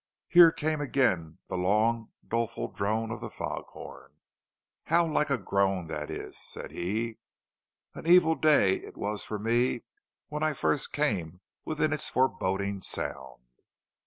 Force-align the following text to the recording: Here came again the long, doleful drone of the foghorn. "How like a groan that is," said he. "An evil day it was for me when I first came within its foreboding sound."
Here 0.29 0.51
came 0.51 0.81
again 0.81 1.37
the 1.47 1.59
long, 1.59 2.09
doleful 2.27 2.69
drone 2.69 3.11
of 3.11 3.21
the 3.21 3.29
foghorn. 3.29 4.13
"How 4.85 5.05
like 5.05 5.29
a 5.29 5.37
groan 5.37 5.85
that 5.89 6.09
is," 6.09 6.39
said 6.39 6.71
he. 6.71 7.19
"An 7.93 8.07
evil 8.07 8.33
day 8.33 8.77
it 8.77 8.97
was 8.97 9.23
for 9.23 9.37
me 9.37 9.83
when 10.27 10.41
I 10.41 10.53
first 10.55 10.91
came 10.91 11.41
within 11.65 11.93
its 11.93 12.09
foreboding 12.09 12.81
sound." 12.81 13.45